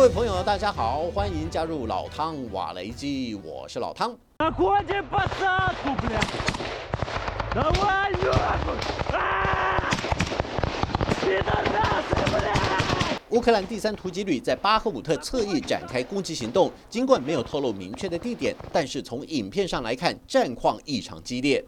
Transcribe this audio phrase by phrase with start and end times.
[0.00, 4.16] 各位朋友，大家好，欢迎加入老汤瓦雷基，我是老汤。
[13.28, 21.62] 乌克兰第三突击旅在巴赫姆特侧翼展开攻击行动，尽管没有透露明确的地点，但是从影片上来看，战况异常激烈。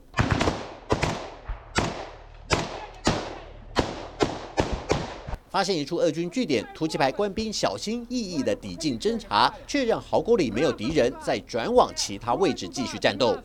[5.53, 13.37] 发现一处俄军据点，突击排官兵小心翼翼地抵近侦查，确认壕沟里没有敌人，再转往其他位置继续战斗。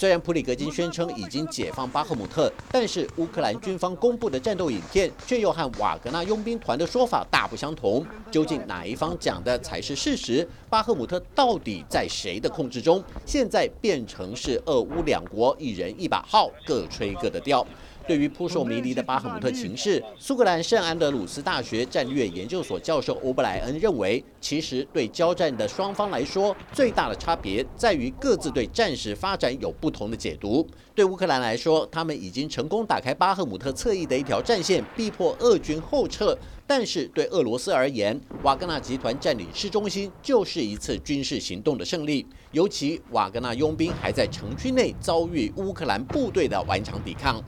[0.00, 8.02] 虽然普里格金宣称已经解放巴赫姆特，但是乌克兰军方公布的战斗影片却又和瓦格纳佣兵团的说法大不相同。
[8.30, 10.48] 究竟哪一方讲的才是事实？
[10.70, 13.04] 巴赫姆特到底在谁的控制中？
[13.26, 17.66] 现在变成是俄乌两国一人一把号，各吹各的调。
[18.10, 30.66] 对于扑朔迷离的巴赫姆特情势，苏格兰圣安德鲁斯大学战略研究所教授欧布莱恩认为，其实对交战的双方来说，最大的差别在于各自对战时发展有不同的解读。
[30.92, 36.36] 对乌克兰来说，他们已经成功打开巴赫姆特侧翼的一条战线，逼迫俄军后撤；
[36.66, 47.40] 但是对俄罗斯而言，瓦格纳集团占领市中心就是一次军事行动的胜利，尤其瓦格纳佣兵还在城区内遭遇乌克兰部队的顽强抵抗。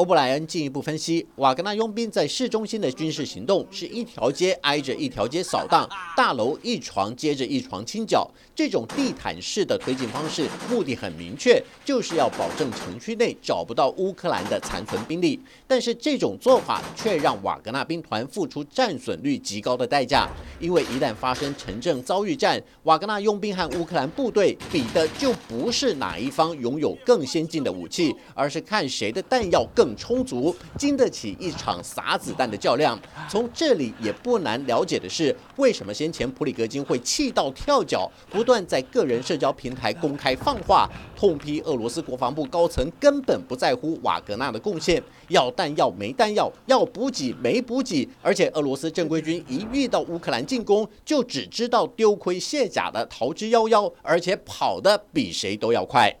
[0.00, 8.26] 欧布莱恩进一步分析，瓦格纳佣兵在市中心的军事行动是一条街挨着一条街扫荡，大楼一床接着一床清剿。
[8.54, 15.38] 这种地毯式的推进方式，目的很明确，就是要保证城区内找不到乌克兰的残存兵力。
[15.66, 20.26] 但是这种做法却让瓦格纳兵团付出战损率极高的代价，
[20.58, 29.89] 因为一旦发生城镇遭遇战，瓦格纳佣兵和乌克兰部队比的就不是哪一方拥有更先进的武器，而是看谁的弹药更。
[29.96, 32.98] 充足，经得起一场撒子弹的较量。
[33.28, 56.19] 从这里也不难了解的是，为什么先前普里格金会气到跳脚，不断在个人社交平台公开放话，痛批俄罗斯国防部高层根本不在乎瓦格纳的贡献，要弹药没弹药，要补给没补给，而且俄罗斯正规军一遇到乌克兰进攻，就只知道丢盔卸甲的逃之夭夭，而且跑得比谁都要快。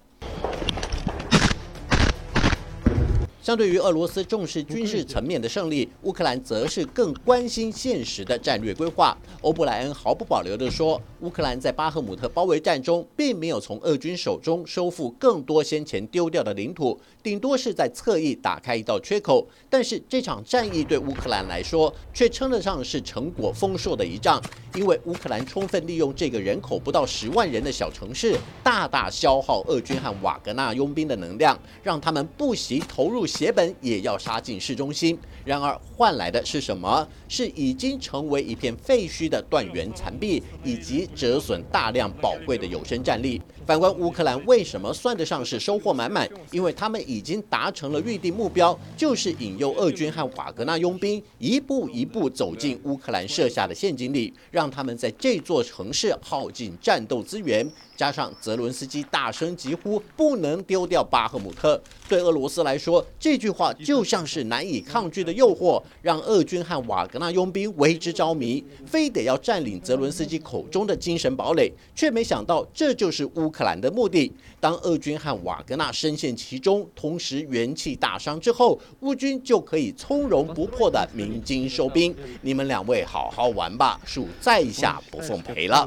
[3.42, 9.16] 相对于俄罗斯重视军事层面的胜利，乌克兰则是更关心现实的战略规划。
[9.40, 19.48] 欧布莱恩毫不保留地说，乌克兰在巴赫姆特包围战中，并没有从俄军手中收复更多先前丢掉的领土，顶多是在侧翼打开一道缺口。
[19.70, 24.38] 但是这场战役对乌克兰来说，却称得上是成果丰硕的一仗，
[24.74, 33.26] 因为乌克兰充分利用这个人口不到十万人的小城市，大大消耗俄军和瓦格纳佣兵的能量，让他们不惜投入。
[33.30, 37.06] 血本也要杀进市中心，然而换来的是什么？
[37.28, 43.40] 是已经成为一片废墟的断垣残壁，以及折损大量宝贵的有生战力。
[43.64, 46.28] 反观乌克兰，为什么算得上是收获满满？
[46.50, 57.64] 因为他们已经达成了预定目标，就是引诱俄军和瓦格纳佣兵一步一步走进乌克兰设下的陷阱里，让他们在这座城市耗尽战斗资源。
[57.96, 74.32] 加上泽伦斯基大声疾呼不能丢掉巴赫姆特，对俄罗斯来说，这句话就像是难以抗拒的诱惑，让俄军和瓦格纳佣兵为之着迷，非得要占领泽伦斯基口中的精神堡垒，却没想到这就是乌克兰的目的。
[74.58, 82.16] 当俄军和瓦格纳深陷其中，同时元气大伤之后，乌军就可以从容不迫的鸣金收兵。
[82.40, 85.86] 你们两位好好玩吧，恕在下不奉陪了。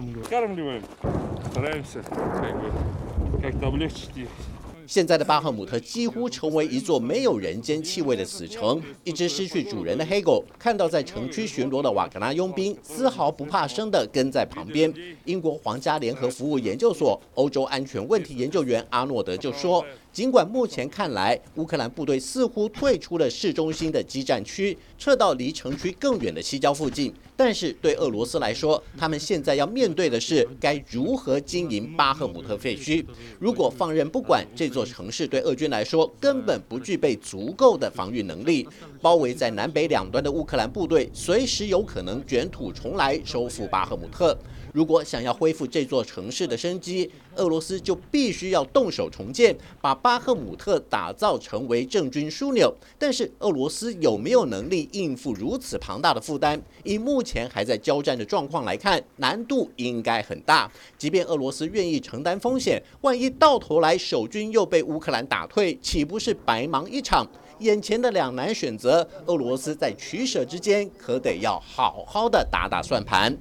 [4.88, 8.82] 现在的巴赫姆特几乎成为一座没有人间气味的死城。
[9.04, 14.94] 一只失去主人的黑狗看到在城区巡逻的瓦格纳佣兵，丝毫不怕生的跟在旁边。
[15.26, 19.84] 英国皇家联合服务研究所欧洲安全问题研究员阿诺德就说。
[20.14, 33.04] 尽管目前看来，乌克兰部队似乎退出了市中心的激战区，撤到离城区更远的西郊附近，但是对俄罗斯来说，他们现在要面对的是该如何经营巴赫姆特废墟。
[33.40, 38.68] 如果放任不管，这座城市对俄军来说根本不具备足够的防御能力。
[39.02, 44.38] 包围在南北两端的乌克兰部队随时有可能卷土重来，收复巴赫姆特。
[44.74, 52.74] 如果想要恢复这座城市的生机，俄罗斯就必须要动手重建，把巴赫姆特打造成为政军枢纽。
[52.98, 56.60] 但是，俄罗斯有没有能力应付如此庞大的负担？
[56.84, 60.70] 以目前还在交战的状况来看，难度应该很大。
[60.98, 67.28] 即便俄罗斯愿意承担风险，万一到头来守军又被乌克兰打退，岂不是白忙一场？
[67.60, 73.38] 眼前的两难选择，俄罗斯在取舍之间，可得要好好的打打算盘。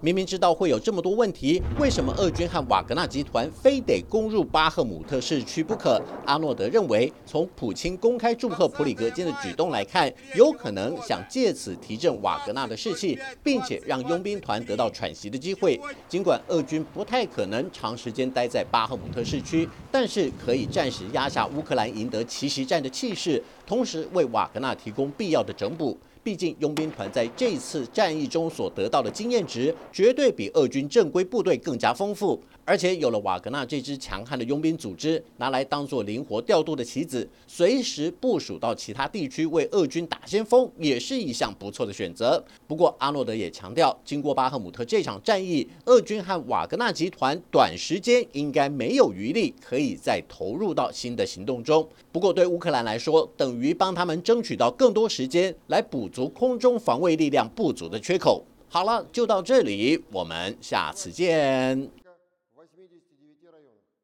[0.00, 6.00] 明明知道会有这么多问题，为什么俄军和瓦格纳集团非得攻入巴赫姆特市区不可？
[6.24, 15.80] 阿诺德认为，从普京公开祝贺普里格金的举动来看，有可能想借此提振瓦格纳的士气，并且让佣兵团得到喘息的机会。
[16.08, 25.98] 尽管俄军不太可能长时间待在巴赫姆特市区，但是可以暂时压下乌克兰赢得奇袭战的气势，同时为瓦格纳提供必要的整补。
[26.28, 32.38] 毕竟，佣兵团在这次战役中所得到的经验值，绝对比俄军正规部队更加丰富。
[32.68, 42.44] 而且有了瓦格纳这支强悍的佣兵组织，拿来当做灵活调度的棋子，随时部署到其他地区为俄军打先锋，也是一项不错的选择。
[42.66, 51.88] 不过，阿诺德也强调，经过巴赫姆特这场战役，俄军和瓦格纳集团短时间应该没有余力可以再投入到新的行动中。
[52.12, 58.44] 不过，对乌克兰来说，等于帮他们争取到更多时间来补足空中防卫力量不足的缺口。
[58.68, 62.07] 好了，就到这里，我们下次见。